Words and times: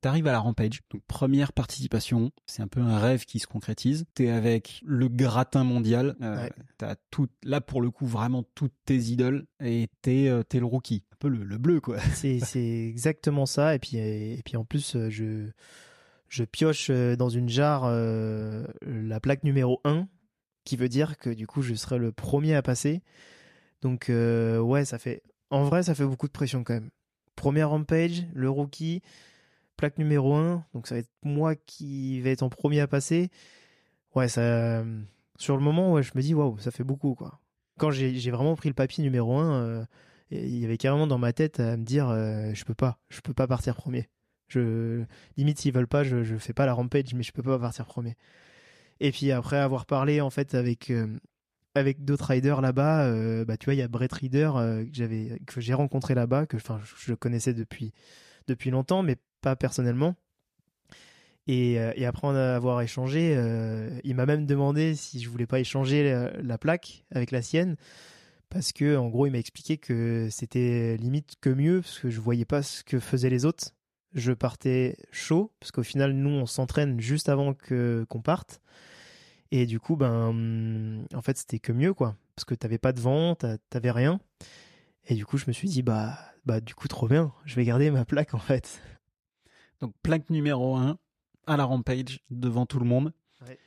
T'arrives 0.00 0.28
à 0.28 0.32
la 0.32 0.38
Rampage, 0.38 0.80
donc 0.92 1.02
première 1.08 1.52
participation, 1.52 2.30
c'est 2.46 2.62
un 2.62 2.68
peu 2.68 2.80
un 2.80 3.00
rêve 3.00 3.24
qui 3.24 3.40
se 3.40 3.48
concrétise. 3.48 4.04
T'es 4.14 4.28
avec 4.30 4.80
le 4.84 5.08
gratin 5.08 5.64
mondial, 5.64 6.14
euh, 6.22 6.44
Ouais. 6.44 6.52
t'as 6.76 6.94
tout, 7.10 7.26
là 7.42 7.60
pour 7.60 7.80
le 7.82 7.90
coup 7.90 8.06
vraiment 8.06 8.44
toutes 8.54 8.74
tes 8.84 8.96
idoles 8.96 9.46
et 9.58 9.88
t'es 10.02 10.28
euh, 10.28 10.44
t'es 10.44 10.60
le 10.60 10.66
rookie, 10.66 11.02
un 11.12 11.16
peu 11.18 11.28
le, 11.28 11.42
le 11.42 11.58
bleu 11.58 11.80
quoi. 11.80 11.98
C'est 12.14 12.38
c'est 12.38 12.86
exactement 12.86 13.44
ça. 13.44 13.74
Et 13.74 13.80
puis 13.80 13.96
et 13.96 14.40
puis 14.44 14.56
en 14.56 14.64
plus, 14.64 14.94
euh, 14.94 15.10
je 15.10 15.48
je 16.28 16.44
pioche 16.44 16.90
euh, 16.90 17.16
dans 17.16 17.28
une 17.30 17.48
jarre 17.48 17.82
euh, 17.86 18.66
la 18.82 19.18
plaque 19.18 19.42
numéro 19.42 19.80
1, 19.82 20.06
qui 20.64 20.76
veut 20.76 20.88
dire 20.88 21.18
que 21.18 21.30
du 21.30 21.48
coup, 21.48 21.60
je 21.62 21.74
serai 21.74 21.98
le 21.98 22.12
premier 22.12 22.54
à 22.54 22.62
passer. 22.62 23.02
Donc 23.82 24.06
ouais, 24.10 24.84
ça 24.84 24.98
fait 25.00 25.22
en 25.50 25.64
vrai, 25.64 25.82
ça 25.82 25.94
fait 25.96 26.04
beaucoup 26.04 26.26
de 26.28 26.32
pression 26.32 26.62
quand 26.62 26.74
même. 26.74 26.90
Première 27.34 27.70
rampage, 27.70 28.26
le 28.34 28.48
rookie, 28.50 29.02
plaque 29.78 29.96
numéro 29.96 30.34
1, 30.34 30.66
donc 30.74 30.86
ça 30.86 30.96
va 30.96 30.98
être 30.98 31.10
moi 31.22 31.54
qui 31.54 32.20
vais 32.20 32.32
être 32.32 32.42
en 32.42 32.50
premier 32.50 32.80
à 32.80 32.86
passer. 32.86 33.30
Ouais, 34.14 34.28
ça 34.28 34.84
sur 35.38 35.56
le 35.56 35.62
moment, 35.62 35.92
ouais, 35.92 36.02
je 36.02 36.12
me 36.16 36.20
dis 36.20 36.34
waouh, 36.34 36.58
ça 36.58 36.70
fait 36.70 36.84
beaucoup 36.84 37.14
quoi. 37.14 37.40
Quand 37.78 37.92
j'ai 37.92 38.30
vraiment 38.30 38.56
pris 38.56 38.68
le 38.68 38.74
papier 38.74 39.04
numéro 39.04 39.38
1 39.38 39.62
euh, 39.62 39.84
il 40.30 40.58
y 40.58 40.64
avait 40.64 40.76
carrément 40.76 41.06
dans 41.06 41.16
ma 41.16 41.32
tête 41.32 41.60
à 41.60 41.76
me 41.76 41.84
dire 41.84 42.08
euh, 42.10 42.52
je 42.52 42.64
peux 42.64 42.74
pas, 42.74 42.98
je 43.08 43.20
peux 43.20 43.32
pas 43.32 43.46
partir 43.46 43.76
premier. 43.76 44.08
Je 44.48 45.04
limite 45.36 45.60
s'ils 45.60 45.72
veulent 45.72 45.86
pas, 45.86 46.02
je 46.02 46.24
je 46.24 46.36
fais 46.36 46.52
pas 46.52 46.66
la 46.66 46.74
rampage 46.74 47.14
mais 47.14 47.22
je 47.22 47.32
peux 47.32 47.42
pas 47.42 47.58
partir 47.58 47.86
premier. 47.86 48.16
Et 49.00 49.12
puis 49.12 49.30
après 49.30 49.58
avoir 49.58 49.86
parlé 49.86 50.20
en 50.20 50.30
fait 50.30 50.54
avec 50.54 50.90
euh, 50.90 51.06
avec 51.76 52.04
d'autres 52.04 52.26
riders 52.26 52.60
là-bas, 52.60 53.44
bah 53.44 53.56
tu 53.56 53.66
vois 53.66 53.74
il 53.74 53.78
y 53.78 53.82
a 53.82 53.88
Brett 53.88 54.12
Reader 54.12 54.50
que 54.56 54.88
j'avais 54.92 55.38
que 55.46 55.60
j'ai 55.60 55.74
rencontré 55.74 56.14
là-bas 56.16 56.46
que 56.46 56.58
je, 56.58 56.64
je 56.96 57.14
connaissais 57.14 57.54
depuis 57.54 57.92
depuis 58.48 58.70
longtemps 58.70 59.04
mais 59.04 59.16
pas 59.40 59.56
personnellement. 59.56 60.16
Et, 61.46 61.78
euh, 61.80 61.92
et 61.96 62.04
après 62.04 62.26
en 62.26 62.34
avoir 62.34 62.82
échangé, 62.82 63.34
euh, 63.34 63.98
il 64.04 64.14
m'a 64.14 64.26
même 64.26 64.44
demandé 64.44 64.94
si 64.94 65.20
je 65.20 65.28
voulais 65.30 65.46
pas 65.46 65.60
échanger 65.60 66.04
la, 66.04 66.30
la 66.42 66.58
plaque 66.58 67.04
avec 67.10 67.30
la 67.30 67.40
sienne 67.40 67.76
parce 68.50 68.72
que 68.72 68.96
en 68.96 69.08
gros 69.08 69.26
il 69.26 69.32
m'a 69.32 69.38
expliqué 69.38 69.78
que 69.78 70.28
c'était 70.30 70.96
limite 70.98 71.34
que 71.40 71.50
mieux 71.50 71.82
parce 71.82 71.98
que 72.00 72.10
je 72.10 72.20
voyais 72.20 72.46
pas 72.46 72.62
ce 72.62 72.84
que 72.84 73.00
faisaient 73.00 73.30
les 73.30 73.44
autres. 73.46 73.74
Je 74.14 74.32
partais 74.32 74.96
chaud 75.12 75.52
parce 75.60 75.72
qu'au 75.72 75.82
final 75.82 76.12
nous 76.12 76.30
on 76.30 76.46
s'entraîne 76.46 77.00
juste 77.00 77.28
avant 77.28 77.54
que 77.54 78.06
qu'on 78.08 78.22
parte 78.22 78.60
et 79.52 79.66
du 79.66 79.80
coup 79.80 79.96
ben 79.96 81.04
en 81.14 81.22
fait 81.22 81.38
c'était 81.38 81.58
que 81.60 81.72
mieux 81.72 81.94
quoi 81.94 82.16
parce 82.36 82.44
que 82.44 82.54
t'avais 82.54 82.78
pas 82.78 82.92
de 82.92 83.00
vent, 83.00 83.34
t'a- 83.34 83.58
t'avais 83.70 83.90
rien 83.90 84.20
et 85.08 85.14
du 85.14 85.26
coup 85.26 85.38
je 85.38 85.46
me 85.48 85.52
suis 85.52 85.68
dit 85.68 85.82
bah 85.82 86.18
bah 86.46 86.60
du 86.60 86.74
coup 86.74 86.88
trop 86.88 87.08
bien, 87.08 87.32
je 87.46 87.56
vais 87.56 87.64
garder 87.64 87.90
ma 87.90 88.04
plaque 88.04 88.34
en 88.34 88.38
fait. 88.38 88.80
Donc 89.80 89.92
plaque 90.02 90.30
numéro 90.30 90.76
1 90.76 90.98
à 91.46 91.56
la 91.56 91.64
Rampage 91.64 92.20
devant 92.30 92.66
tout 92.66 92.78
le 92.78 92.86
monde. 92.86 93.12
Ouais. 93.46 93.58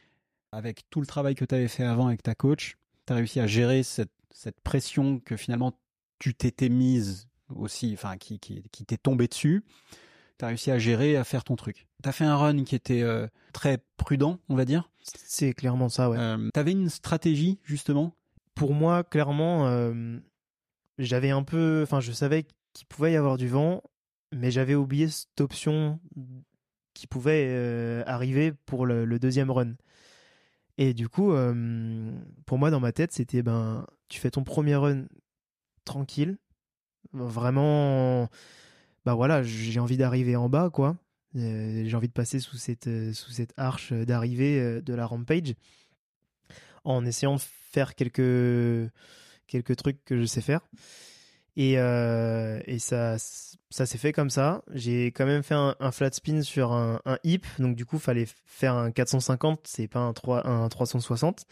Avec 0.51 0.89
tout 0.89 0.99
le 1.01 1.07
travail 1.07 1.35
que 1.35 1.45
t'avais 1.45 1.67
fait 1.67 1.83
avant 1.83 2.07
avec 2.07 2.23
ta 2.23 2.35
coach, 2.35 2.77
t'as 3.05 3.15
réussi 3.15 3.39
à 3.39 3.47
gérer 3.47 3.83
cette, 3.83 4.11
cette 4.31 4.59
pression 4.61 5.19
que 5.19 5.35
finalement 5.35 5.73
tu 6.19 6.33
t'étais 6.33 6.69
mise 6.69 7.27
aussi, 7.49 7.91
enfin 7.93 8.17
qui, 8.17 8.39
qui, 8.39 8.63
qui 8.71 8.85
t'est 8.85 8.97
tombée 8.97 9.27
dessus. 9.27 9.63
T'as 10.37 10.47
réussi 10.47 10.71
à 10.71 10.79
gérer, 10.79 11.17
à 11.17 11.23
faire 11.23 11.43
ton 11.43 11.55
truc. 11.55 11.87
T'as 12.01 12.11
fait 12.11 12.25
un 12.25 12.35
run 12.35 12.63
qui 12.63 12.75
était 12.75 13.01
euh, 13.01 13.27
très 13.53 13.79
prudent, 13.97 14.39
on 14.49 14.55
va 14.55 14.65
dire. 14.65 14.89
C'est 15.03 15.53
clairement 15.53 15.89
ça 15.89 16.09
ouais. 16.09 16.17
Euh, 16.17 16.49
T'avais 16.53 16.71
une 16.71 16.89
stratégie 16.89 17.59
justement? 17.63 18.15
pour 18.55 18.73
moi, 18.73 19.03
clairement, 19.03 19.67
euh, 19.67 20.17
j'avais 20.97 21.31
un 21.31 21.43
peu, 21.43 21.81
enfin, 21.83 21.99
je 21.99 22.11
savais 22.11 22.45
qu'il 22.73 22.85
pouvait 22.87 23.13
y 23.13 23.15
avoir 23.15 23.37
du 23.37 23.47
vent, 23.47 23.81
mais 24.31 24.51
j'avais 24.51 24.75
oublié 24.75 25.07
cette 25.09 25.41
option 25.41 25.99
qui 26.93 27.07
pouvait 27.07 27.47
euh, 27.49 28.03
arriver 28.05 28.51
pour 28.65 28.85
le, 28.85 29.19
deuxième 29.19 29.51
run. 29.51 29.73
Et 30.77 30.93
du 30.93 31.09
coup, 31.09 31.33
pour 32.45 32.57
moi, 32.57 32.71
dans 32.71 32.79
ma 32.79 32.91
tête, 32.91 33.11
c'était 33.11 33.43
ben, 33.43 33.85
tu 34.09 34.19
fais 34.19 34.31
ton 34.31 34.43
premier 34.43 34.75
run 34.75 35.05
tranquille, 35.85 36.37
vraiment, 37.13 38.29
bah 39.05 39.13
voilà, 39.13 39.43
j'ai 39.43 39.79
envie 39.79 39.97
d'arriver 39.97 40.35
en 40.35 40.49
bas, 40.49 40.69
quoi. 40.69 40.97
Euh, 41.35 41.83
j'ai 41.85 41.95
envie 41.95 42.07
de 42.09 42.13
passer 42.13 42.39
sous 42.39 42.57
cette 42.57 42.87
euh, 42.87 43.13
arche 43.55 43.93
d'arrivée 43.93 44.81
de 44.81 44.93
la 44.93 45.05
rampage 45.05 45.55
en 46.83 47.05
essayant 47.05 47.35
de 47.35 47.41
faire 47.41 47.95
quelques 47.95 48.91
trucs 49.77 50.03
que 50.03 50.19
je 50.19 50.25
sais 50.25 50.41
faire 50.41 50.61
et 51.57 51.77
euh, 51.77 52.59
et 52.65 52.79
ça 52.79 53.17
ça 53.69 53.85
s'est 53.85 53.97
fait 53.97 54.13
comme 54.13 54.29
ça. 54.29 54.63
J'ai 54.73 55.07
quand 55.07 55.25
même 55.25 55.43
fait 55.43 55.55
un, 55.55 55.91
flat 55.91 56.11
spin 56.11 56.41
sur 56.43 56.71
un, 56.73 56.99
hip. 57.23 57.45
Donc 57.59 57.75
du 57.75 57.85
coup 57.85 57.99
fallait 57.99 58.27
faire 58.45 58.75
un 58.75 58.91
450 58.91 59.61
c'est 59.65 59.87
pas 59.87 59.99
un 59.99 60.13
3 60.13 60.47
un 60.47 60.67
360 60.69 61.45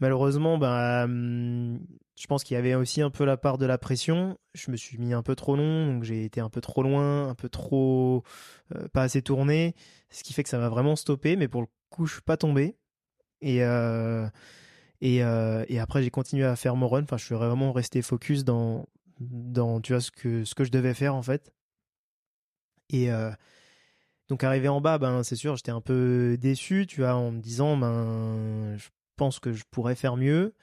malheureusement 0.00 0.58
bah 0.58 1.04
hum, 1.04 1.78
je 2.18 2.26
pense 2.26 2.42
qu'il 2.44 2.54
y 2.54 2.58
avait 2.58 2.74
aussi 2.74 3.02
un 3.02 3.10
peu 3.10 3.24
la 3.24 3.36
part 3.36 3.58
de 3.58 3.66
la 3.66 3.78
pression. 3.78 4.38
Je 4.54 4.70
me 4.70 4.76
suis 4.76 4.98
mis 4.98 5.12
un 5.12 5.22
peu 5.22 5.34
trop 5.34 5.56
long. 5.56 5.86
Donc 5.86 6.04
j'ai 6.04 6.24
été 6.24 6.40
un 6.40 6.50
peu 6.50 6.60
trop 6.60 6.82
loin 6.82 7.28
un 7.28 7.34
peu 7.34 7.48
trop 7.48 8.22
euh, 8.74 8.88
pas 8.88 9.02
assez 9.02 9.22
tourné. 9.22 9.74
Ce 10.10 10.22
qui 10.24 10.32
fait 10.32 10.42
que 10.42 10.48
ça 10.48 10.58
m'a 10.58 10.68
vraiment 10.68 10.96
stoppé. 10.96 11.36
Mais 11.36 11.48
pour 11.48 11.62
le 11.62 11.68
coup 11.90 12.06
je 12.06 12.14
suis 12.14 12.22
pas 12.22 12.36
tombé. 12.38 12.76
Et 13.42 13.64
euh, 13.64 14.26
et, 15.02 15.16
et 15.16 15.80
après 15.80 16.02
j'ai 16.02 16.10
continué 16.10 16.44
à 16.44 16.56
faire 16.56 16.76
mon 16.76 16.88
run. 16.88 17.02
Enfin 17.02 17.16
je 17.18 17.24
suis 17.24 17.34
vraiment 17.34 17.72
resté 17.72 18.02
focus 18.02 18.44
dans 18.44 18.86
dans 19.30 19.80
tu 19.80 19.92
vois 19.92 20.00
ce 20.00 20.10
que 20.10 20.44
ce 20.44 20.54
que 20.54 20.64
je 20.64 20.70
devais 20.70 20.94
faire 20.94 21.14
en 21.14 21.22
fait. 21.22 21.52
Et 22.90 23.10
euh, 23.10 23.30
donc 24.28 24.44
arrivé 24.44 24.68
en 24.68 24.80
bas 24.80 24.98
ben 24.98 25.22
c'est 25.22 25.36
sûr 25.36 25.56
j'étais 25.56 25.70
un 25.70 25.80
peu 25.80 26.36
déçu 26.40 26.86
tu 26.86 27.00
vois 27.00 27.14
en 27.14 27.32
me 27.32 27.40
disant 27.40 27.76
ben 27.76 28.76
je 28.76 28.88
pense 29.16 29.38
que 29.38 29.52
je 29.52 29.64
pourrais 29.70 29.94
faire 29.94 30.16
mieux. 30.16 30.54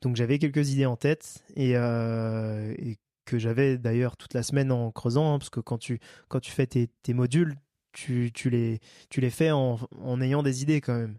Donc 0.00 0.16
j'avais 0.16 0.38
quelques 0.38 0.70
idées 0.70 0.86
en 0.86 0.96
tête 0.96 1.42
et, 1.56 1.76
euh, 1.76 2.72
et 2.78 2.98
que 3.24 3.38
j'avais 3.38 3.78
d'ailleurs 3.78 4.16
toute 4.16 4.34
la 4.34 4.42
semaine 4.42 4.70
en 4.72 4.90
creusant 4.92 5.34
hein, 5.34 5.38
parce 5.38 5.50
que 5.50 5.60
quand 5.60 5.78
tu 5.78 6.00
quand 6.28 6.40
tu 6.40 6.52
fais 6.52 6.66
tes, 6.66 6.88
tes 7.02 7.14
modules 7.14 7.56
tu, 7.92 8.30
tu 8.32 8.50
les 8.50 8.80
tu 9.10 9.20
les 9.20 9.30
fais 9.30 9.50
en, 9.50 9.78
en 10.00 10.20
ayant 10.20 10.42
des 10.42 10.62
idées 10.62 10.80
quand 10.80 10.96
même 10.96 11.18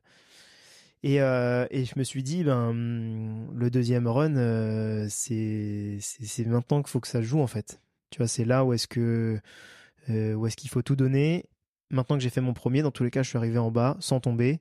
et, 1.04 1.22
euh, 1.22 1.66
et 1.72 1.86
je 1.86 1.98
me 1.98 2.04
suis 2.04 2.24
dit, 2.24 2.44
ben, 2.44 2.70
hum, 2.70 3.58
le 3.58 3.70
deuxième 3.70 4.08
run, 4.08 4.36
euh, 4.36 5.08
c'est 5.10 5.98
c'est 6.02 6.46
maintenant 6.46 6.82
qu'il 6.82 6.90
faut 6.90 7.00
que 7.00 7.08
ça 7.08 7.22
joue 7.22 7.40
en 7.40 7.48
fait. 7.48 7.82
Tu 8.10 8.18
vois, 8.18 8.28
c'est 8.28 8.46
là 8.46 8.66
où 8.66 8.74
est-ce 8.74 8.88
que 8.88 9.40
euh, 10.10 10.34
où 10.36 10.48
est-ce 10.48 10.58
qu'il 10.58 10.70
faut 10.70 10.82
tout 10.82 10.96
donner. 10.96 11.46
Maintenant 11.92 12.18
que 12.18 12.24
j'ai 12.24 12.30
fait 12.30 12.42
mon 12.42 12.54
premier, 12.54 12.82
dans 12.82 12.92
tous 12.92 13.04
les 13.04 13.12
cas, 13.12 13.24
je 13.24 13.30
suis 13.30 13.38
arrivé 13.38 13.58
en 13.60 13.72
bas 13.72 13.98
sans 14.00 14.20
tomber. 14.20 14.60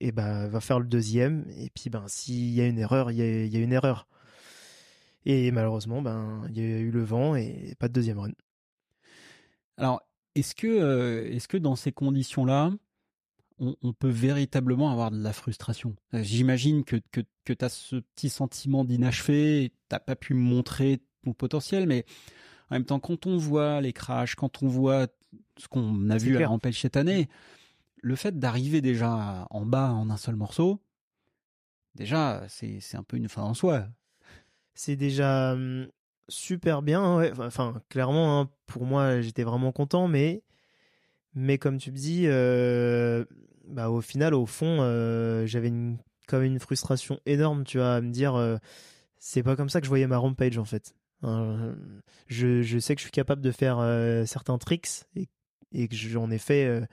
Et 0.00 0.12
ben, 0.12 0.46
va 0.48 0.60
faire 0.60 0.80
le 0.80 0.86
deuxième. 0.86 1.46
Et 1.58 1.70
puis, 1.70 1.90
ben, 1.90 2.04
s'il 2.08 2.50
y 2.54 2.60
a 2.60 2.66
une 2.66 2.78
erreur, 2.78 3.10
il 3.10 3.18
y 3.18 3.22
a, 3.22 3.46
y 3.46 3.56
a 3.56 3.60
une 3.60 3.72
erreur. 3.72 4.08
Et 5.26 5.50
malheureusement, 5.52 6.02
ben, 6.02 6.46
il 6.50 6.58
y 6.58 6.60
a 6.60 6.78
eu 6.78 6.90
le 6.90 7.02
vent 7.04 7.34
et 7.36 7.74
pas 7.78 7.88
de 7.88 7.94
deuxième 7.94 8.18
run. 8.18 8.32
Alors, 9.78 10.02
est-ce 10.34 10.54
que, 10.54 11.26
est-ce 11.32 11.48
que 11.48 11.56
dans 11.56 11.76
ces 11.76 11.92
conditions-là, 11.92 12.72
on, 13.58 13.76
on 13.82 13.92
peut 13.92 14.08
véritablement 14.10 14.90
avoir 14.90 15.10
de 15.10 15.22
la 15.22 15.32
frustration 15.32 15.94
Euh, 16.14 16.22
J'imagine 16.22 16.84
que, 16.84 16.96
que, 17.10 17.20
que 17.44 17.52
tu 17.52 17.64
as 17.64 17.68
ce 17.68 17.96
petit 17.96 18.28
sentiment 18.28 18.84
d'inachevé, 18.84 19.72
t'as 19.88 19.98
pas 20.00 20.16
pu 20.16 20.34
montrer 20.34 21.00
ton 21.24 21.32
potentiel, 21.32 21.86
mais 21.86 22.04
en 22.70 22.74
même 22.76 22.84
temps, 22.84 23.00
quand 23.00 23.26
on 23.26 23.36
voit 23.36 23.80
les 23.80 23.92
crashs, 23.92 24.34
quand 24.34 24.62
on 24.62 24.68
voit 24.68 25.06
ce 25.56 25.68
qu'on 25.68 26.10
a 26.10 26.18
vu 26.18 26.32
à 26.34 26.36
clair. 26.36 26.50
Rampage 26.50 26.80
cette 26.80 26.96
année, 26.96 27.28
le 28.02 28.16
fait 28.16 28.38
d'arriver 28.38 28.80
déjà 28.80 29.46
en 29.50 29.64
bas 29.66 29.90
en 29.92 30.10
un 30.10 30.16
seul 30.16 30.36
morceau, 30.36 30.80
déjà, 31.94 32.44
c'est, 32.48 32.80
c'est 32.80 32.96
un 32.96 33.02
peu 33.02 33.16
une 33.16 33.28
fin 33.28 33.42
en 33.42 33.54
soi. 33.54 33.86
c'est 34.74 34.96
déjà 34.96 35.52
hum, 35.52 35.88
super 36.28 36.82
bien 36.82 37.16
ouais 37.16 37.32
enfin 37.38 37.80
clairement 37.88 38.40
hein, 38.40 38.50
pour 38.66 38.84
moi 38.84 39.20
j'étais 39.20 39.44
vraiment 39.44 39.70
content 39.72 40.08
mais 40.08 40.42
mais 41.36 41.58
comme 41.58 41.78
tu 41.78 41.92
me 41.92 41.96
dis 41.96 42.24
euh, 42.26 43.24
bah 43.68 43.90
au 43.90 44.00
final 44.00 44.34
au 44.34 44.46
fond 44.46 44.78
euh, 44.80 45.46
j'avais 45.46 45.68
une 45.68 45.98
comme 46.26 46.42
une 46.42 46.58
frustration 46.58 47.20
énorme 47.26 47.62
tu 47.62 47.78
vois 47.78 47.94
à 47.94 48.00
me 48.00 48.10
dire 48.10 48.34
euh, 48.34 48.56
c'est 49.18 49.44
pas 49.44 49.54
comme 49.54 49.68
ça 49.68 49.80
que 49.80 49.84
je 49.84 49.88
voyais 49.88 50.08
ma 50.08 50.18
rampage 50.18 50.58
en 50.58 50.64
fait 50.64 50.94
Hein, 51.22 51.74
je 52.26 52.78
sais 52.78 52.94
que 52.94 53.00
je 53.00 53.04
suis 53.04 53.10
capable 53.10 53.40
de 53.40 53.50
faire 53.50 53.78
certains 54.26 54.58
tricks 54.58 55.04
et 55.72 55.88
que 55.88 55.96
j'en 55.96 56.30
ai 56.30 56.36
fait 56.36 56.86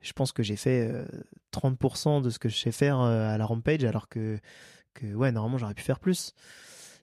je 0.00 0.12
pense 0.12 0.32
que 0.32 0.42
j'ai 0.42 0.56
fait 0.56 0.90
euh, 0.90 1.04
30% 1.52 2.20
de 2.20 2.30
ce 2.30 2.40
que 2.40 2.48
je 2.48 2.56
sais 2.56 2.72
faire 2.72 2.98
à 2.98 3.38
la 3.38 3.46
rampage 3.46 3.84
alors 3.84 4.08
que 4.08 4.40
ouais 5.02 5.30
normalement 5.30 5.56
j'aurais 5.56 5.74
pu 5.74 5.84
faire 5.84 6.00
plus 6.00 6.34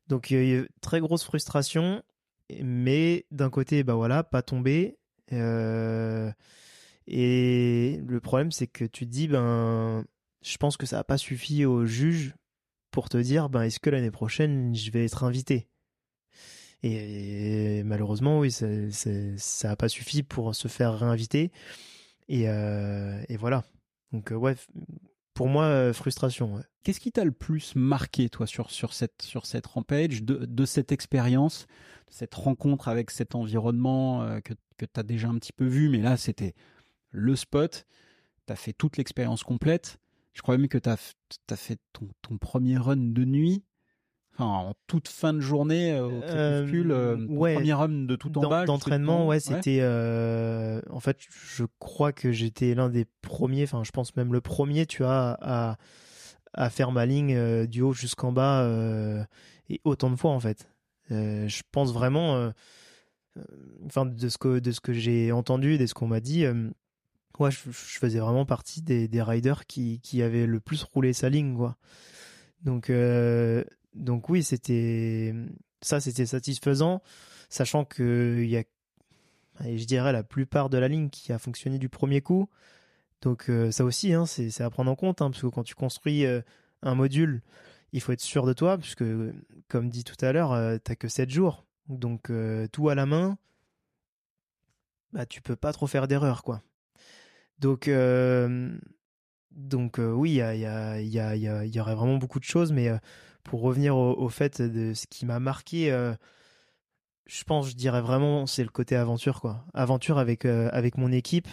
donc 0.07 0.31
il 0.31 0.37
y 0.37 0.39
a 0.39 0.43
eu 0.59 0.69
très 0.81 0.99
grosse 0.99 1.23
frustration, 1.23 2.01
mais 2.63 3.25
d'un 3.31 3.49
côté, 3.49 3.83
bah 3.83 3.95
voilà, 3.95 4.23
pas 4.23 4.41
tomber. 4.41 4.97
Et 7.07 8.01
le 8.05 8.19
problème, 8.19 8.51
c'est 8.51 8.67
que 8.67 8.83
tu 8.83 9.05
te 9.05 9.11
dis, 9.11 9.27
ben, 9.27 10.03
je 10.43 10.57
pense 10.57 10.75
que 10.77 10.85
ça 10.85 10.97
n'a 10.97 11.03
pas 11.03 11.17
suffi 11.17 11.65
au 11.65 11.85
juge 11.85 12.35
pour 12.91 13.09
te 13.09 13.17
dire, 13.17 13.49
ben, 13.49 13.63
est-ce 13.63 13.79
que 13.79 13.89
l'année 13.89 14.11
prochaine, 14.11 14.75
je 14.75 14.91
vais 14.91 15.05
être 15.05 15.23
invité? 15.23 15.69
Et, 16.83 17.81
malheureusement, 17.83 18.39
oui, 18.39 18.51
ça 18.51 18.67
n'a 18.67 19.75
pas 19.75 19.89
suffi 19.89 20.21
pour 20.21 20.53
se 20.53 20.67
faire 20.67 20.99
réinviter. 20.99 21.51
Et, 22.27 22.43
et 22.43 23.37
voilà. 23.37 23.63
Donc, 24.11 24.31
ouais, 24.31 24.55
pour 25.33 25.47
moi, 25.47 25.93
frustration. 25.93 26.61
Qu'est-ce 26.83 26.99
qui 26.99 27.11
t'a 27.11 27.23
le 27.23 27.31
plus 27.31 27.75
marqué, 27.75 28.29
toi, 28.29 28.47
sur, 28.47 28.69
sur, 28.69 28.93
cette, 28.93 29.21
sur 29.21 29.45
cette 29.45 29.65
rampage, 29.65 30.23
de, 30.23 30.45
de 30.45 30.65
cette 30.65 30.91
expérience, 30.91 31.67
cette 32.09 32.35
rencontre 32.35 32.89
avec 32.89 33.11
cet 33.11 33.33
environnement 33.33 34.39
que, 34.41 34.53
que 34.77 34.85
tu 34.85 34.99
as 34.99 35.03
déjà 35.03 35.29
un 35.29 35.35
petit 35.35 35.53
peu 35.53 35.65
vu, 35.65 35.89
mais 35.89 35.99
là, 35.99 36.17
c'était 36.17 36.53
le 37.11 37.35
spot. 37.35 37.85
Tu 38.45 38.53
as 38.53 38.55
fait 38.55 38.73
toute 38.73 38.97
l'expérience 38.97 39.43
complète. 39.43 39.99
Je 40.33 40.41
crois 40.41 40.57
même 40.57 40.67
que 40.67 40.77
tu 40.77 40.89
as, 40.89 40.97
fait 41.55 41.79
ton, 41.93 42.07
ton, 42.21 42.37
premier 42.37 42.77
run 42.77 42.97
de 42.97 43.25
nuit. 43.25 43.63
Enfin, 44.39 44.45
en 44.45 44.73
toute 44.85 45.07
fin 45.07 45.33
de 45.33 45.39
journée 45.39 45.93
euh, 45.93 46.05
au 46.05 46.21
crépuscule, 46.21 46.91
euh, 46.91 47.25
ouais, 47.27 47.55
premier 47.55 47.73
run 47.73 47.89
de 48.05 48.15
tout 48.15 48.37
en 48.37 48.47
bas. 48.47 48.65
D'entraînement, 48.65 49.25
ouais, 49.25 49.39
c'était. 49.39 49.79
Euh, 49.81 50.79
en 50.91 50.99
fait, 50.99 51.17
je 51.27 51.63
crois 51.79 52.11
que 52.11 52.31
j'étais 52.31 52.75
l'un 52.75 52.89
des 52.89 53.05
premiers, 53.21 53.63
enfin, 53.63 53.83
je 53.83 53.89
pense 53.89 54.15
même 54.15 54.31
le 54.31 54.39
premier, 54.39 54.85
tu 54.85 55.01
vois, 55.01 55.39
à, 55.41 55.77
à 56.53 56.69
faire 56.69 56.91
ma 56.91 57.07
ligne 57.07 57.65
du 57.65 57.81
haut 57.81 57.93
jusqu'en 57.93 58.31
bas 58.31 58.69
et 59.69 59.81
autant 59.85 60.11
de 60.11 60.15
fois, 60.15 60.31
en 60.31 60.39
fait. 60.39 60.69
je 61.09 61.61
pense 61.71 61.91
vraiment, 61.91 62.51
enfin, 63.87 64.05
de 64.05 64.29
ce 64.29 64.37
que, 64.37 64.59
de 64.59 64.71
ce 64.71 64.81
que 64.81 64.93
j'ai 64.93 65.31
entendu, 65.31 65.79
de 65.79 65.87
ce 65.87 65.95
qu'on 65.95 66.07
m'a 66.07 66.19
dit, 66.19 66.45
ouais, 67.39 67.51
je, 67.51 67.69
faisais 67.71 68.19
vraiment 68.19 68.45
partie 68.45 68.81
des, 68.81 69.07
des 69.07 69.21
riders 69.21 69.65
qui, 69.65 69.99
qui 70.01 70.21
avaient 70.21 70.45
le 70.45 70.59
plus 70.59 70.83
roulé 70.83 71.13
sa 71.13 71.29
ligne, 71.29 71.55
quoi. 71.55 71.77
Donc, 72.63 72.89
euh, 72.89 73.63
donc 73.93 74.29
oui, 74.29 74.43
c'était 74.43 75.33
ça, 75.81 75.99
c'était 75.99 76.25
satisfaisant, 76.25 77.01
sachant 77.49 77.85
que 77.85 78.37
il 78.41 78.49
y 78.49 78.57
a, 78.57 78.63
je 79.61 79.85
dirais, 79.85 80.11
la 80.11 80.23
plupart 80.23 80.69
de 80.69 80.77
la 80.77 80.87
ligne 80.87 81.09
qui 81.09 81.31
a 81.31 81.39
fonctionné 81.39 81.79
du 81.79 81.89
premier 81.89 82.21
coup. 82.21 82.49
Donc 83.21 83.49
euh, 83.49 83.71
ça 83.71 83.83
aussi, 83.83 84.13
hein, 84.13 84.25
c'est 84.25 84.61
à 84.61 84.69
prendre 84.69 84.91
en 84.91 84.95
compte, 84.95 85.21
hein, 85.21 85.31
parce 85.31 85.41
que 85.41 85.47
quand 85.47 85.63
tu 85.63 85.75
construis 85.75 86.25
euh, 86.25 86.41
un 86.83 86.95
module, 86.95 87.41
il 87.93 88.01
faut 88.01 88.11
être 88.11 88.21
sûr 88.21 88.45
de 88.45 88.53
toi, 88.53 88.77
puisque 88.77 89.05
comme 89.67 89.89
dit 89.89 90.03
tout 90.03 90.17
à 90.25 90.31
l'heure, 90.31 90.75
tu 90.75 90.81
t'as 90.81 90.95
que 90.95 91.07
7 91.07 91.29
jours. 91.29 91.65
Donc 91.89 92.31
tout 92.73 92.89
à 92.89 92.95
la 92.95 93.05
main, 93.05 93.37
bah 95.13 95.25
tu 95.25 95.41
peux 95.41 95.55
pas 95.55 95.71
trop 95.73 95.87
faire 95.87 96.07
d'erreur, 96.07 96.43
quoi. 96.43 96.61
Donc, 97.59 97.89
donc 99.51 99.97
oui, 99.99 100.33
il 100.35 101.69
y, 101.73 101.79
aurait 101.79 101.95
vraiment 101.95 102.17
beaucoup 102.17 102.39
de 102.39 102.43
choses, 102.43 102.71
mais 102.71 102.91
pour 103.43 103.61
revenir 103.61 103.97
au, 103.97 104.29
fait 104.29 104.61
de 104.61 104.93
ce 104.93 105.07
qui 105.07 105.25
m'a 105.25 105.39
marqué, 105.39 105.89
je 107.25 107.43
pense, 107.43 107.69
je 107.69 107.75
dirais 107.75 108.01
vraiment, 108.01 108.45
c'est 108.45 108.63
le 108.63 108.69
côté 108.69 108.95
aventure, 108.95 109.41
quoi. 109.41 109.65
Aventure 109.73 110.19
avec, 110.19 110.45
avec 110.45 110.97
mon 110.97 111.11
équipe, 111.11 111.47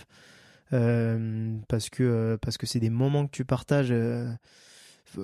parce 0.70 1.88
que 1.90 2.38
parce 2.42 2.58
que 2.58 2.66
c'est 2.66 2.80
des 2.80 2.90
moments 2.90 3.26
que 3.26 3.32
tu 3.32 3.44
partages. 3.44 3.94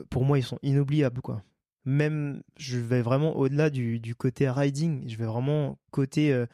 pour 0.08 0.24
moi, 0.24 0.38
ils 0.38 0.44
sont 0.44 0.58
inoubliables, 0.62 1.20
quoi. 1.20 1.42
Même, 1.84 2.42
je 2.56 2.78
vais 2.78 3.02
vraiment 3.02 3.36
au-delà 3.36 3.68
du, 3.68 4.14
côté 4.14 4.48
riding, 4.48 5.06
je 5.06 5.16
vais 5.16 5.26
vraiment 5.26 5.78
côté 5.90 6.46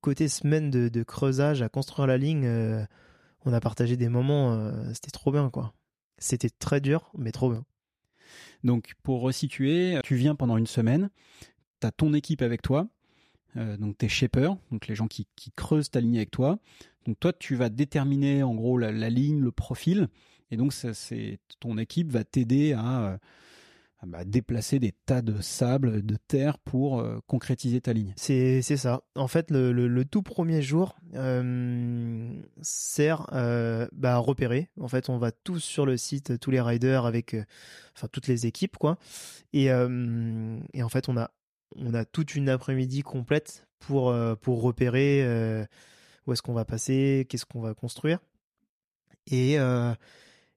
côté 0.00 0.28
semaine 0.28 0.70
de 0.70 1.02
creusage 1.02 1.62
à 1.62 1.68
construire 1.68 2.06
la 2.06 2.18
ligne 2.18 2.86
on 3.46 3.52
a 3.52 3.60
partagé 3.60 3.96
des 3.96 4.08
moments, 4.08 4.52
euh, 4.52 4.92
c'était 4.92 5.12
trop 5.12 5.32
bien, 5.32 5.48
quoi. 5.50 5.72
C'était 6.18 6.50
très 6.50 6.80
dur, 6.80 7.10
mais 7.16 7.32
trop 7.32 7.50
bien. 7.50 7.64
Donc, 8.64 8.94
pour 9.02 9.20
resituer, 9.20 10.00
tu 10.02 10.16
viens 10.16 10.34
pendant 10.34 10.56
une 10.56 10.66
semaine, 10.66 11.10
tu 11.80 11.86
as 11.86 11.92
ton 11.92 12.12
équipe 12.12 12.42
avec 12.42 12.60
toi, 12.60 12.88
euh, 13.56 13.76
donc 13.76 13.96
tes 13.96 14.08
shapers, 14.08 14.56
donc 14.72 14.88
les 14.88 14.94
gens 14.94 15.06
qui, 15.06 15.26
creusent 15.54 15.90
ta 15.90 16.00
ligne 16.00 16.16
avec 16.16 16.32
toi. 16.32 16.58
Donc, 17.06 17.20
toi, 17.20 17.32
tu 17.32 17.54
vas 17.54 17.68
déterminer 17.68 18.42
en 18.42 18.54
gros 18.54 18.76
la, 18.78 18.90
la 18.90 19.10
ligne, 19.10 19.40
le 19.40 19.52
profil, 19.52 20.08
et 20.50 20.56
donc, 20.56 20.72
c'est 20.72 21.38
ton 21.60 21.78
équipe 21.78 22.10
va 22.10 22.24
t'aider 22.24 22.72
à 22.72 23.04
euh, 23.04 23.18
bah, 24.06 24.24
déplacer 24.24 24.78
des 24.78 24.92
tas 24.92 25.20
de 25.20 25.40
sable, 25.40 26.06
de 26.06 26.16
terre 26.28 26.58
pour 26.58 27.00
euh, 27.00 27.18
concrétiser 27.26 27.80
ta 27.80 27.92
ligne. 27.92 28.12
C'est 28.16 28.62
ça. 28.62 29.02
En 29.16 29.26
fait, 29.26 29.50
le, 29.50 30.04
tout 30.04 30.22
premier 30.22 30.62
jour 30.62 30.96
euh, 31.14 32.40
sert 32.62 33.26
euh, 33.32 33.88
bah, 33.92 34.14
à 34.14 34.18
repérer. 34.18 34.70
En 34.80 34.86
fait, 34.86 35.08
on 35.08 35.18
va 35.18 35.32
tous 35.32 35.58
sur 35.58 35.86
le 35.86 35.96
site, 35.96 36.38
tous 36.38 36.52
les 36.52 36.60
riders 36.60 37.04
avec, 37.04 37.36
enfin 37.96 38.06
toutes 38.12 38.28
les 38.28 38.46
équipes, 38.46 38.76
quoi. 38.76 38.96
Et, 39.52 39.66
et 39.66 40.82
en 40.82 40.88
fait, 40.88 41.08
on 41.08 41.16
a 41.16 41.30
on 41.74 41.92
a 41.92 42.04
toute 42.04 42.36
une 42.36 42.48
après-midi 42.48 43.02
complète 43.02 43.66
pour 43.80 44.14
pour 44.40 44.62
repérer 44.62 45.66
où 46.26 46.32
est-ce 46.32 46.42
qu'on 46.42 46.54
va 46.54 46.64
passer, 46.64 47.26
qu'est-ce 47.28 47.46
qu'on 47.46 47.60
va 47.60 47.74
construire. 47.74 48.20
Et 49.30 49.56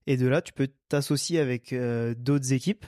et 0.08 0.18
de 0.18 0.28
là, 0.28 0.42
tu 0.42 0.54
peux 0.54 0.70
t'associer 0.88 1.40
avec 1.40 1.74
d'autres 2.18 2.54
équipes 2.54 2.86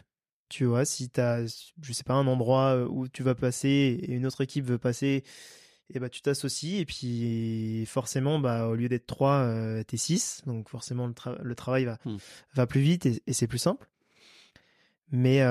tu 0.51 0.65
vois, 0.65 0.85
si 0.85 1.09
tu 1.09 1.19
as, 1.21 1.71
je 1.81 1.93
sais 1.93 2.03
pas, 2.03 2.13
un 2.13 2.27
endroit 2.27 2.75
euh, 2.75 2.87
où 2.87 3.07
tu 3.07 3.23
vas 3.23 3.35
passer 3.35 3.99
et 4.01 4.11
une 4.13 4.25
autre 4.25 4.41
équipe 4.41 4.65
veut 4.65 4.77
passer, 4.77 5.23
et 5.93 5.99
bah, 5.99 6.09
tu 6.09 6.21
t'associes 6.21 6.79
et 6.79 6.85
puis 6.85 7.85
forcément, 7.85 8.39
bah, 8.39 8.67
au 8.67 8.75
lieu 8.75 8.89
d'être 8.89 9.07
3, 9.07 9.31
euh, 9.31 9.83
tu 9.87 9.95
es 9.95 9.97
6. 9.97 10.43
Donc 10.45 10.69
forcément, 10.69 11.07
le, 11.07 11.55
travail 11.55 11.85
va, 11.85 11.97
mmh. 12.05 12.17
va 12.53 12.67
plus 12.67 12.81
vite 12.81 13.05
et, 13.05 13.33
c'est 13.33 13.47
plus 13.47 13.57
simple. 13.57 13.89
Mais, 15.11 15.41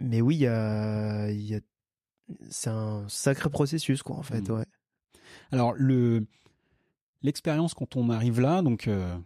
mais 0.00 0.20
oui, 0.20 0.36
y 0.36 0.46
a, 0.46 1.30
y 1.30 1.54
a, 1.54 1.60
c'est 2.48 2.70
un 2.70 3.06
sacré 3.08 3.50
processus, 3.50 4.02
quoi, 4.02 4.16
en 4.16 4.22
fait. 4.22 4.48
Mmh. 4.48 4.52
Ouais. 4.52 4.64
Alors, 5.52 5.74
le, 5.76 6.26
l'expérience 7.22 7.74
quand 7.74 7.96
on 7.96 8.10
arrive 8.10 8.40
là, 8.40 8.62
donc 8.62 8.88
euh, 8.88 9.16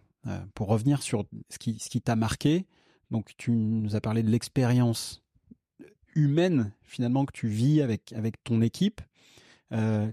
pour 0.53 0.67
revenir 0.67 1.01
sur 1.01 1.25
ce 1.49 1.59
qui, 1.59 1.79
ce 1.79 1.89
qui 1.89 2.01
t'a 2.01 2.15
marqué, 2.15 2.65
donc 3.11 3.31
tu 3.37 3.51
nous 3.51 3.95
as 3.95 4.01
parlé 4.01 4.23
de 4.23 4.29
l'expérience 4.29 5.23
humaine 6.15 6.71
finalement 6.83 7.25
que 7.25 7.31
tu 7.31 7.47
vis 7.47 7.81
avec, 7.81 8.13
avec 8.13 8.43
ton 8.43 8.61
équipe. 8.61 9.01
Euh, 9.71 10.11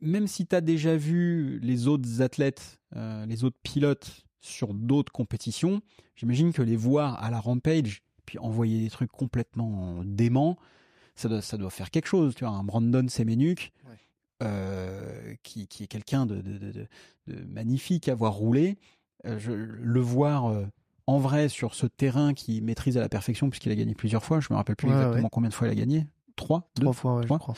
même 0.00 0.26
si 0.26 0.46
tu 0.46 0.56
as 0.56 0.60
déjà 0.60 0.96
vu 0.96 1.58
les 1.60 1.86
autres 1.86 2.22
athlètes, 2.22 2.80
euh, 2.96 3.26
les 3.26 3.44
autres 3.44 3.58
pilotes 3.62 4.24
sur 4.40 4.72
d'autres 4.72 5.12
compétitions, 5.12 5.82
j'imagine 6.16 6.52
que 6.52 6.62
les 6.62 6.76
voir 6.76 7.22
à 7.22 7.30
la 7.30 7.40
Rampage, 7.40 8.02
puis 8.24 8.38
envoyer 8.38 8.80
des 8.80 8.90
trucs 8.90 9.12
complètement 9.12 10.02
déments, 10.04 10.56
ça 11.16 11.28
doit, 11.28 11.42
ça 11.42 11.58
doit 11.58 11.70
faire 11.70 11.90
quelque 11.90 12.06
chose. 12.06 12.34
Tu 12.34 12.44
vois, 12.44 12.54
un 12.54 12.64
Brandon 12.64 13.06
Semenuk, 13.08 13.72
euh, 14.42 15.34
qui, 15.42 15.66
qui, 15.66 15.84
est 15.84 15.86
quelqu'un 15.86 16.24
de, 16.24 16.40
de, 16.40 16.86
magnifique 17.46 18.08
à 18.08 18.14
voir 18.14 18.32
rouler, 18.32 18.78
je, 19.24 19.52
le 19.52 20.00
voir 20.00 20.66
en 21.10 21.18
vrai 21.18 21.48
sur 21.48 21.74
ce 21.74 21.86
terrain 21.86 22.34
qui 22.34 22.60
maîtrise 22.60 22.96
à 22.96 23.00
la 23.00 23.08
perfection 23.08 23.50
puisqu'il 23.50 23.72
a 23.72 23.74
gagné 23.74 23.94
plusieurs 23.96 24.22
fois. 24.24 24.38
Je 24.38 24.46
me 24.50 24.56
rappelle 24.56 24.76
plus 24.76 24.88
exactement 24.88 25.28
combien 25.28 25.48
de 25.48 25.54
fois 25.54 25.66
il 25.66 25.72
a 25.72 25.74
gagné. 25.74 26.06
Trois, 26.36 26.70
trois 26.74 26.92
fois, 26.92 27.22
je 27.22 27.26
crois. 27.26 27.54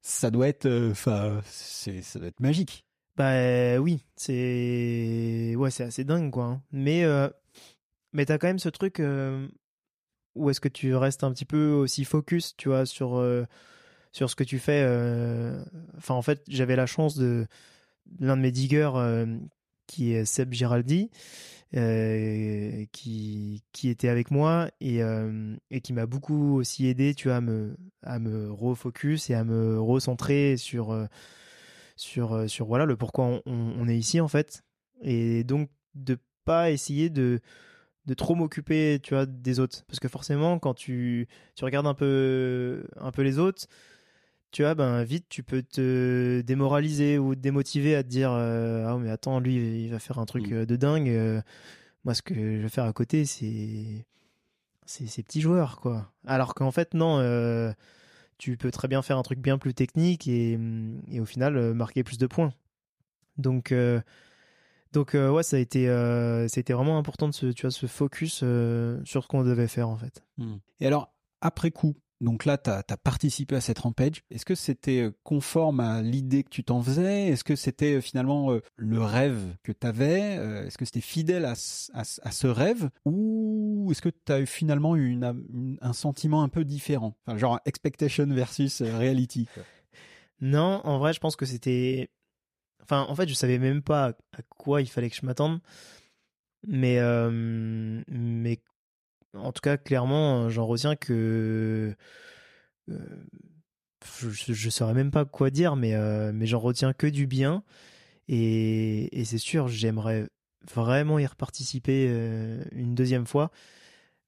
Ça 0.00 0.32
doit 0.32 0.48
être, 0.48 0.66
euh, 0.66 0.90
enfin, 0.90 1.40
c'est, 1.44 2.02
ça 2.02 2.18
doit 2.18 2.26
être 2.26 2.40
magique. 2.40 2.84
Bah 3.16 3.78
oui, 3.78 4.04
c'est, 4.16 5.54
ouais, 5.56 5.70
c'est 5.70 5.84
assez 5.84 6.02
dingue 6.02 6.32
quoi. 6.32 6.44
Hein. 6.46 6.62
Mais, 6.72 7.04
euh... 7.04 7.28
mais 8.12 8.26
t'as 8.26 8.38
quand 8.38 8.48
même 8.48 8.58
ce 8.58 8.70
truc 8.70 8.98
euh, 8.98 9.46
où 10.34 10.50
est-ce 10.50 10.60
que 10.60 10.68
tu 10.68 10.96
restes 10.96 11.22
un 11.22 11.30
petit 11.30 11.44
peu 11.44 11.70
aussi 11.70 12.04
focus, 12.04 12.56
tu 12.56 12.70
vois, 12.70 12.86
sur 12.86 13.18
euh, 13.18 13.44
sur 14.10 14.28
ce 14.28 14.34
que 14.34 14.44
tu 14.44 14.58
fais. 14.58 14.84
Enfin, 15.96 16.14
en 16.14 16.22
fait, 16.22 16.42
j'avais 16.48 16.74
la 16.74 16.86
chance 16.86 17.16
de 17.16 17.46
l'un 18.18 18.36
de 18.36 18.42
mes 18.42 18.50
diggers 18.50 18.90
qui 19.86 20.12
est 20.12 20.24
Seb 20.24 20.52
Giraldi 20.52 21.10
euh, 21.74 22.84
qui, 22.92 23.62
qui 23.72 23.88
était 23.88 24.08
avec 24.08 24.30
moi 24.30 24.68
et, 24.80 25.02
euh, 25.02 25.56
et 25.70 25.80
qui 25.80 25.94
m'a 25.94 26.04
beaucoup 26.04 26.56
aussi 26.56 26.86
aidé, 26.86 27.14
tu 27.14 27.28
vois, 27.28 27.38
à 27.38 27.40
me, 27.40 27.76
à 28.02 28.18
me 28.18 28.52
refocus 28.52 29.30
et 29.30 29.34
à 29.34 29.42
me 29.42 29.80
recentrer 29.80 30.58
sur, 30.58 30.90
euh, 30.90 31.06
sur, 31.96 32.50
sur 32.50 32.66
voilà, 32.66 32.84
le 32.84 32.96
pourquoi 32.96 33.40
on, 33.46 33.88
est 33.88 33.96
ici, 33.96 34.20
en 34.20 34.28
fait. 34.28 34.62
Et 35.00 35.44
donc, 35.44 35.70
de 35.94 36.18
pas 36.44 36.70
essayer 36.70 37.08
de, 37.08 37.40
de 38.04 38.14
trop 38.14 38.34
m'occuper, 38.34 39.00
tu 39.02 39.14
vois, 39.14 39.24
des 39.24 39.58
autres. 39.58 39.84
Parce 39.86 39.98
que 40.00 40.08
forcément, 40.08 40.58
quand 40.58 40.74
tu, 40.74 41.26
tu 41.54 41.64
regardes 41.64 41.86
un 41.86 41.94
peu, 41.94 42.84
un 42.98 43.12
peu 43.12 43.22
les 43.22 43.38
autres, 43.38 43.66
tu 44.52 44.62
vois, 44.62 44.74
ben 44.74 45.02
vite 45.02 45.26
tu 45.30 45.42
peux 45.42 45.62
te 45.62 46.42
démoraliser 46.42 47.18
ou 47.18 47.34
te 47.34 47.40
démotiver 47.40 47.96
à 47.96 48.02
te 48.02 48.08
dire 48.08 48.30
euh, 48.32 48.86
ah 48.86 48.98
mais 48.98 49.10
attends 49.10 49.40
lui 49.40 49.84
il 49.84 49.90
va 49.90 49.98
faire 49.98 50.18
un 50.18 50.26
truc 50.26 50.50
mm. 50.50 50.52
euh, 50.52 50.66
de 50.66 50.76
dingue. 50.76 51.08
Euh, 51.08 51.40
moi 52.04 52.14
ce 52.14 52.20
que 52.20 52.34
je 52.34 52.62
vais 52.62 52.68
faire 52.68 52.84
à 52.84 52.92
côté 52.92 53.24
c'est 53.24 54.06
c'est 54.84 55.06
ces 55.06 55.22
petits 55.22 55.40
joueurs 55.40 55.80
quoi. 55.80 56.12
Alors 56.26 56.54
qu'en 56.54 56.70
fait 56.70 56.92
non, 56.92 57.18
tu 58.36 58.56
peux 58.58 58.70
très 58.70 58.88
bien 58.88 59.00
faire 59.00 59.16
un 59.16 59.22
truc 59.22 59.38
bien 59.38 59.56
plus 59.56 59.72
technique 59.72 60.28
et, 60.28 60.58
et 61.10 61.20
au 61.20 61.24
final 61.24 61.72
marquer 61.72 62.04
plus 62.04 62.18
de 62.18 62.26
points. 62.26 62.52
Donc 63.38 63.72
donc 64.92 65.14
ouais 65.14 65.42
ça 65.42 65.56
a 65.56 65.60
été 65.60 65.86
c'était 66.48 66.74
vraiment 66.74 66.98
important 66.98 67.28
de 67.28 67.34
se 67.34 67.46
tu 67.46 67.62
vois 67.62 67.70
se 67.70 67.86
focus 67.86 68.44
sur 69.04 69.22
ce 69.22 69.28
qu'on 69.28 69.44
devait 69.44 69.68
faire 69.68 69.88
en 69.88 69.96
fait. 69.96 70.22
Mm. 70.36 70.56
Et 70.80 70.86
alors 70.86 71.14
après 71.40 71.70
coup 71.70 71.96
Donc 72.22 72.44
là, 72.44 72.56
tu 72.56 72.70
as, 72.70 72.84
participé 73.02 73.56
à 73.56 73.60
cette 73.60 73.80
rampage. 73.80 74.22
Est-ce 74.30 74.46
que 74.46 74.54
c'était 74.54 75.02
euh, 75.02 75.10
conforme 75.24 75.80
à 75.80 76.02
l'idée 76.02 76.44
que 76.44 76.50
tu 76.50 76.62
t'en 76.62 76.80
faisais? 76.80 77.26
Est-ce 77.26 77.42
que 77.42 77.56
c'était 77.56 77.94
euh, 77.94 78.00
finalement 78.00 78.52
euh, 78.52 78.60
le 78.76 79.02
rêve 79.02 79.56
que 79.64 79.72
tu 79.72 79.84
avais 79.84 80.36
Est-ce 80.64 80.78
que 80.78 80.84
c'était 80.84 81.00
fidèle 81.00 81.44
à, 81.44 81.56
ce 81.56 82.46
rêve? 82.46 82.90
Ou 83.04 83.88
est-ce 83.90 84.00
que 84.00 84.08
tu 84.08 84.32
as 84.32 84.46
finalement 84.46 84.94
eu 84.94 85.20
un 85.80 85.92
sentiment 85.92 86.44
un 86.44 86.48
peu 86.48 86.64
différent? 86.64 87.16
Genre 87.34 87.58
expectation 87.64 88.26
versus 88.28 88.82
reality 88.82 89.48
Non, 90.40 90.80
en 90.84 90.98
vrai, 90.98 91.12
je 91.12 91.18
pense 91.18 91.34
que 91.34 91.44
c'était... 91.44 92.08
Enfin, 92.84 93.04
en 93.08 93.16
fait, 93.16 93.28
je 93.28 93.34
savais 93.34 93.58
même 93.58 93.82
pas 93.82 94.16
à 94.32 94.42
quoi 94.48 94.80
il 94.80 94.86
fallait 94.86 95.10
que 95.10 95.16
je 95.16 95.26
m'attende. 95.26 95.58
Mais, 96.68 97.00
mais 98.06 98.60
en 99.34 99.52
tout 99.52 99.60
cas, 99.60 99.76
clairement, 99.76 100.48
j'en 100.50 100.66
retiens 100.66 100.96
que. 100.96 101.94
je, 102.88 104.52
ne 104.52 104.70
saurais 104.70 104.94
même 104.94 105.10
pas 105.10 105.24
quoi 105.24 105.50
dire, 105.50 105.76
mais, 105.76 105.94
mais 106.32 106.46
j'en 106.46 106.58
retiens 106.60 106.92
que 106.92 107.06
du 107.06 107.26
bien. 107.26 107.62
Et, 108.28 109.18
et 109.18 109.24
c'est 109.24 109.38
sûr, 109.38 109.68
j'aimerais 109.68 110.28
vraiment 110.70 111.18
y 111.18 111.26
reparticiper 111.26 112.06
une 112.72 112.94
deuxième 112.94 113.26
fois. 113.26 113.50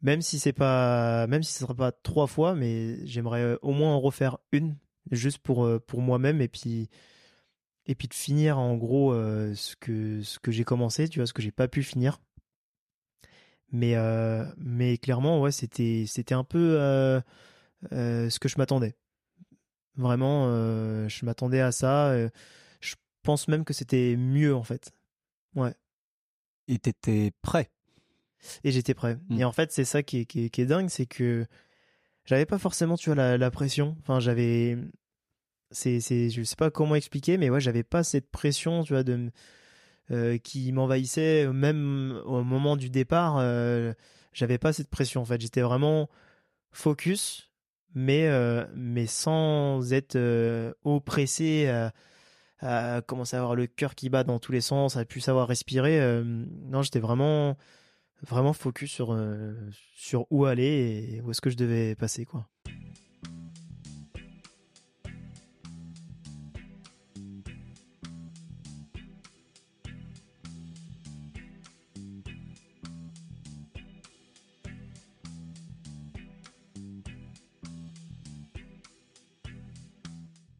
Même 0.03 0.21
si 0.21 0.39
c'est 0.39 0.53
pas, 0.53 1.27
même 1.29 1.43
si 1.43 1.53
ce 1.53 1.61
sera 1.61 1.75
pas 1.75 1.93
trois 1.93 2.27
fois, 2.27 2.55
mais 2.55 3.07
j'aimerais 3.07 3.57
au 3.63 3.73
moins 3.73 3.95
en 3.95 4.01
refaire 4.01 4.39
une, 4.53 4.77
juste 5.11 5.39
pour, 5.39 5.69
pour 5.87 6.03
moi-même, 6.03 6.41
et 6.41 6.49
puis, 6.49 6.91
et 7.87 7.95
puis 7.95 8.09
de 8.09 8.15
finir 8.15 8.59
en 8.59 8.77
gros 8.77 9.15
ce 9.15 9.77
que, 9.77 10.23
ce 10.23 10.39
que 10.39 10.51
j'ai 10.53 10.65
commencé, 10.65 11.09
tu 11.09 11.21
vois, 11.21 11.27
ce 11.27 11.33
que 11.33 11.43
j'ai 11.43 11.53
pas 11.53 11.69
pu 11.69 11.83
finir. 11.83 12.21
Mais, 13.75 13.97
euh, 13.97 14.45
mais 14.57 14.99
clairement, 14.99 15.41
ouais, 15.41 15.51
c'était, 15.51 16.05
c'était 16.07 16.35
un 16.35 16.45
peu 16.45 16.77
euh, 16.79 17.21
euh, 17.91 18.31
ce 18.31 18.39
que 18.39 18.49
je 18.49 18.57
m'attendais. 18.57 18.95
Vraiment, 19.97 20.47
je 21.09 21.25
m'attendais 21.25 21.61
à 21.61 21.73
ça. 21.73 22.17
je 22.81 22.95
pense 23.25 23.49
même 23.49 23.65
que 23.65 23.73
c'était 23.73 24.15
mieux, 24.17 24.55
en 24.55 24.63
fait. 24.63 24.93
Ouais. 25.57 25.75
Et 26.69 26.79
t'étais 26.79 27.33
prêt 27.43 27.73
Et 28.63 28.71
j'étais 28.71 28.95
prêt. 28.95 29.19
Mmh. 29.29 29.41
Et 29.41 29.45
en 29.45 29.51
fait, 29.51 29.73
c'est 29.73 29.85
ça 29.85 30.05
qui 30.05 30.21
est, 30.21 30.25
qui 30.25 30.45
est, 30.45 30.67
dingue, 30.67 30.89
c'est 30.89 31.07
que 31.07 31.45
j'avais 32.27 32.47
pas 32.47 32.59
forcément, 32.59 32.97
tu 32.97 33.11
vois, 33.11 33.17
la, 33.17 33.39
la 33.39 33.51
pression. 33.51 33.97
Enfin, 34.03 34.21
j'avais. 34.21 34.79
C'est, 35.73 35.99
c'est, 35.99 36.31
je 36.31 36.45
sais 36.45 36.55
pas 36.55 36.71
comment 36.71 36.95
expliquer, 36.95 37.39
mais 37.39 37.51
ouais, 37.51 37.61
j'avais 37.61 37.83
pas 37.83 38.05
cette 38.05 38.31
pression, 38.31 38.85
tu 38.85 38.93
vois, 38.93 39.03
de 39.03 39.33
euh, 40.11 40.37
qui 40.39 40.71
m'envahissait 40.73 41.49
même 41.53 42.21
au 42.27 42.43
moment 42.45 42.77
du 42.77 42.91
départ. 42.91 43.39
Euh, 43.39 43.95
j'avais 44.33 44.59
pas 44.59 44.73
cette 44.73 44.91
pression 44.91 45.23
en 45.23 45.25
fait. 45.25 45.41
J'étais 45.41 45.63
vraiment 45.63 46.11
focus, 46.73 47.51
mais 47.95 48.27
euh, 48.29 48.67
mais 48.75 49.07
sans 49.07 49.93
être 49.93 50.19
oppressé. 50.85 51.69
À, 52.61 53.03
commencer 53.03 53.37
à 53.37 53.41
avoir 53.41 53.55
le 53.55 53.67
cœur 53.67 53.95
qui 53.95 54.09
bat 54.09 54.25
dans 54.25 54.39
tous 54.39 54.53
les 54.53 54.63
sens, 54.63 54.97
à 54.97 55.05
plus 55.05 55.21
savoir 55.21 55.49
respirer. 55.49 56.01
non, 56.25 56.83
j'étais 56.83 57.01
vraiment 57.01 57.57
vraiment 58.23 58.55
focus 58.55 58.91
sur 58.91 59.19
sur 59.95 60.27
où 60.31 60.47
aller 60.47 61.17
et 61.17 61.21
où 61.21 61.31
est-ce 61.31 61.43
que 61.43 61.51
je 61.51 61.57
devais 61.57 61.95
passer 61.95 62.25
quoi. 62.25 62.49